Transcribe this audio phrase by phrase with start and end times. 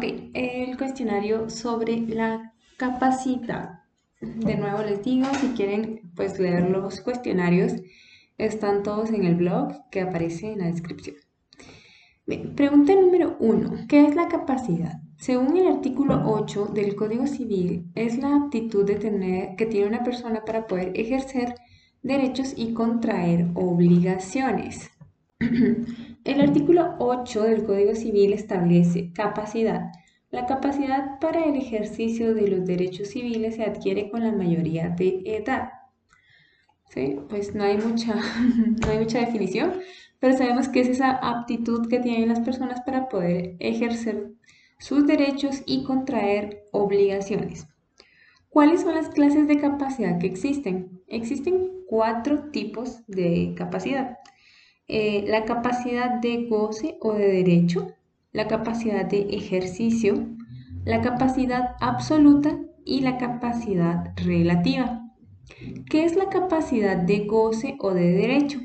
[0.00, 3.80] Ok, el cuestionario sobre la capacidad.
[4.18, 7.74] De nuevo les digo, si quieren pues leer los cuestionarios,
[8.38, 11.16] están todos en el blog que aparece en la descripción.
[12.26, 15.02] Bien, pregunta número uno, ¿qué es la capacidad?
[15.18, 20.02] Según el artículo 8 del Código Civil, es la aptitud de tener, que tiene una
[20.02, 21.56] persona para poder ejercer
[22.02, 24.90] derechos y contraer obligaciones.
[26.24, 29.90] El artículo 8 del Código Civil establece capacidad.
[30.30, 35.22] La capacidad para el ejercicio de los derechos civiles se adquiere con la mayoría de
[35.24, 35.70] edad.
[36.90, 37.16] ¿Sí?
[37.30, 38.14] Pues no hay, mucha,
[38.84, 39.72] no hay mucha definición,
[40.18, 44.32] pero sabemos que es esa aptitud que tienen las personas para poder ejercer
[44.78, 47.66] sus derechos y contraer obligaciones.
[48.50, 51.00] ¿Cuáles son las clases de capacidad que existen?
[51.06, 54.18] Existen cuatro tipos de capacidad.
[54.92, 57.94] Eh, la capacidad de goce o de derecho,
[58.32, 60.26] la capacidad de ejercicio,
[60.84, 65.08] la capacidad absoluta y la capacidad relativa.
[65.88, 68.58] ¿Qué es la capacidad de goce o de derecho?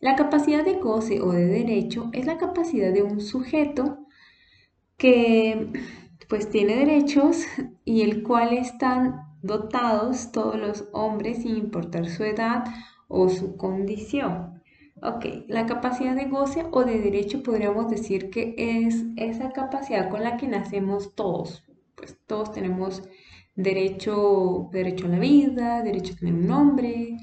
[0.00, 3.98] La capacidad de goce o de derecho es la capacidad de un sujeto
[4.96, 5.70] que
[6.28, 7.44] pues tiene derechos
[7.84, 12.64] y el cual están dotados todos los hombres sin importar su edad
[13.06, 14.55] o su condición.
[15.02, 20.22] Ok, la capacidad de goce o de derecho podríamos decir que es esa capacidad con
[20.22, 21.64] la que nacemos todos.
[21.94, 23.02] Pues todos tenemos
[23.54, 27.18] derecho, derecho a la vida, derecho a tener un nombre,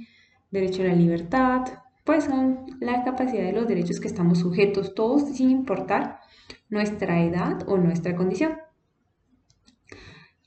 [0.51, 1.61] derecho a la libertad.
[2.03, 6.19] Pues son la capacidad de los derechos que estamos sujetos todos sin importar
[6.69, 8.57] nuestra edad o nuestra condición.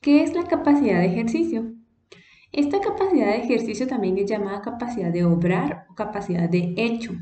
[0.00, 1.72] ¿Qué es la capacidad de ejercicio?
[2.52, 7.12] Esta capacidad de ejercicio también es llamada capacidad de obrar o capacidad de hecho.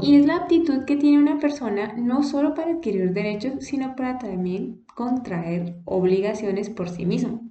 [0.00, 4.18] Y es la aptitud que tiene una persona no solo para adquirir derechos, sino para
[4.18, 7.50] también contraer obligaciones por sí mismo.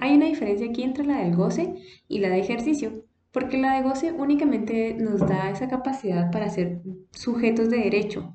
[0.00, 1.74] Hay una diferencia aquí entre la del goce
[2.08, 6.80] y la de ejercicio, porque la de goce únicamente nos da esa capacidad para ser
[7.10, 8.34] sujetos de derecho,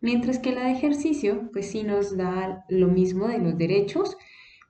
[0.00, 4.16] mientras que la de ejercicio, pues sí nos da lo mismo de los derechos,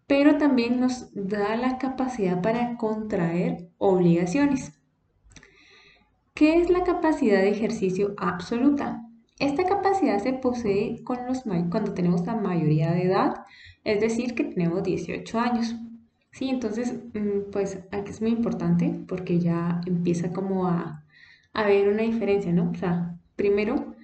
[0.08, 4.72] pero también nos da la capacidad para contraer obligaciones.
[6.34, 9.02] ¿Qué es la capacidad de ejercicio absoluta?
[9.38, 13.44] Esta capacidad se posee con los, cuando tenemos la mayoría de edad,
[13.84, 15.76] es decir, que tenemos 18 años.
[16.32, 21.04] Sí, entonces, mm, pues aquí es muy importante porque ya empieza como a,
[21.52, 22.70] a haber una diferencia, ¿no?
[22.70, 23.94] O sea, primero,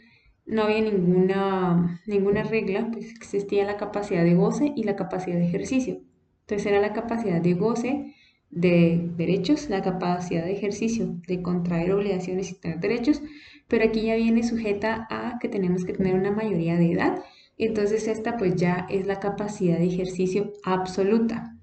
[0.47, 5.47] no había ninguna, ninguna regla, pues existía la capacidad de goce y la capacidad de
[5.47, 6.00] ejercicio.
[6.41, 8.15] Entonces era la capacidad de goce
[8.50, 13.22] de derechos, la capacidad de ejercicio de contraer obligaciones y tener derechos,
[13.69, 17.25] pero aquí ya viene sujeta a que tenemos que tener una mayoría de edad.
[17.56, 21.56] Entonces esta pues ya es la capacidad de ejercicio absoluta.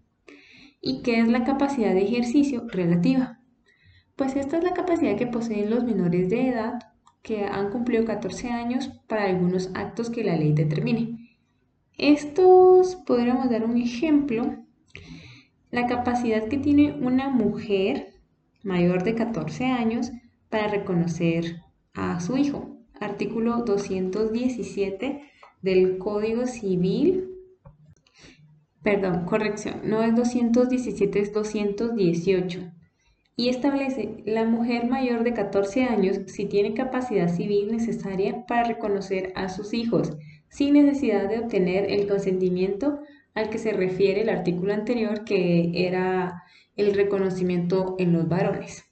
[0.81, 3.40] ¿Y qué es la capacidad de ejercicio relativa?
[4.16, 6.91] Pues esta es la capacidad que poseen los menores de edad
[7.22, 11.38] que han cumplido 14 años para algunos actos que la ley determine.
[11.98, 14.58] Estos podríamos dar un ejemplo.
[15.70, 18.16] La capacidad que tiene una mujer
[18.64, 20.12] mayor de 14 años
[20.50, 21.62] para reconocer
[21.94, 22.78] a su hijo.
[23.00, 25.22] Artículo 217
[25.62, 27.30] del Código Civil.
[28.84, 32.72] Perdón, corrección, no es 217, es 218
[33.41, 39.34] y establece la mujer mayor de 14 años si tiene capacidad civil necesaria para reconocer
[39.35, 40.16] a sus hijos,
[40.50, 43.00] sin necesidad de obtener el consentimiento
[43.34, 46.44] al que se refiere el artículo anterior, que era
[46.75, 48.85] el reconocimiento en los varones.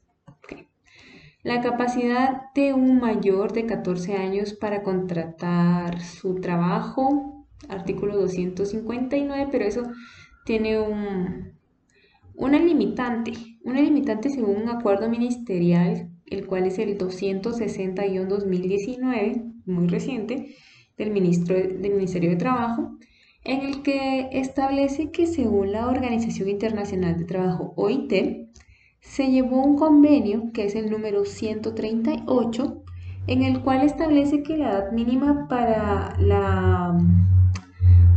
[1.43, 9.65] La capacidad de un mayor de 14 años para contratar su trabajo, artículo 259, pero
[9.65, 9.83] eso
[10.43, 11.58] tiene un,
[12.39, 13.33] una limitante,
[13.65, 20.55] una limitante según un acuerdo ministerial, el cual es el 260-2019, muy reciente,
[20.97, 22.97] del, ministro, del Ministerio de Trabajo,
[23.43, 28.13] en el que establece que según la Organización Internacional de Trabajo, OIT,
[29.01, 32.83] se llevó un convenio, que es el número 138,
[33.27, 36.97] en el cual establece que la edad mínima para la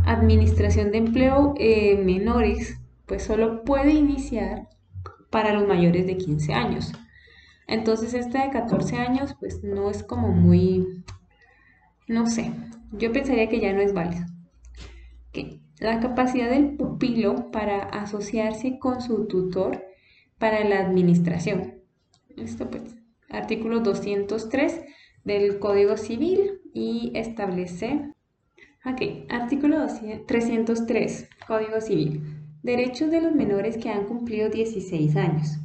[0.05, 2.79] administración de empleo eh, menores
[3.13, 4.69] pues solo puede iniciar
[5.29, 6.91] para los mayores de 15 años.
[7.67, 11.03] Entonces este de 14 años pues no es como muy,
[12.07, 12.51] no sé,
[12.91, 14.25] yo pensaría que ya no es válido.
[15.79, 19.85] La capacidad del pupilo para asociarse con su tutor
[20.39, 21.83] para la administración.
[22.35, 22.95] Esto pues,
[23.29, 24.81] artículo 203
[25.23, 28.13] del Código Civil y establece
[28.85, 29.85] Ok, artículo
[30.27, 32.42] 303, Código Civil.
[32.63, 35.57] Derechos de los menores que han cumplido 16 años.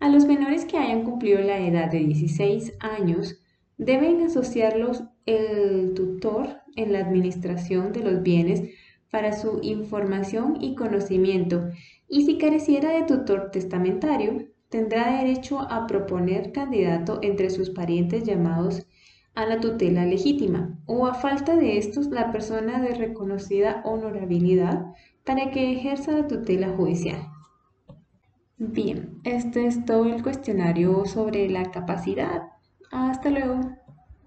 [0.00, 3.38] A los menores que hayan cumplido la edad de 16 años,
[3.76, 8.62] deben asociarlos el tutor en la administración de los bienes
[9.10, 11.68] para su información y conocimiento,
[12.08, 18.86] y si careciera de tutor testamentario, tendrá derecho a proponer candidato entre sus parientes llamados
[19.38, 24.86] a la tutela legítima o a falta de estos la persona de reconocida honorabilidad
[25.24, 27.28] para que ejerza la tutela judicial.
[28.56, 32.48] Bien, este es todo el cuestionario sobre la capacidad.
[32.90, 33.60] Hasta luego.